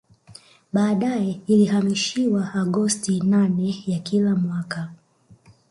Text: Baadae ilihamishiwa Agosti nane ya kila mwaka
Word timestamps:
Baadae 0.73 1.39
ilihamishiwa 1.47 2.53
Agosti 2.53 3.21
nane 3.21 3.83
ya 3.87 3.99
kila 3.99 4.35
mwaka 4.35 4.89